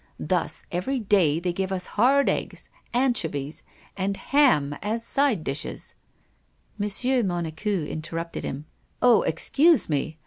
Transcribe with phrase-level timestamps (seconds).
[0.19, 3.61] Thus, every day, they give us hard eggs, anchovies,
[3.95, 5.93] and ham as side dishes"
[6.81, 6.85] M.
[7.27, 8.65] Monecu interrupted him:
[9.03, 9.21] "Oh!
[9.21, 10.17] excuse me!